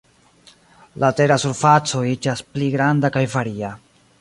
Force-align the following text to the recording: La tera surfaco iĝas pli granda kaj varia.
La 1.03 1.11
tera 1.19 1.37
surfaco 1.43 2.03
iĝas 2.15 2.41
pli 2.55 2.71
granda 2.77 3.13
kaj 3.19 3.25
varia. 3.37 3.75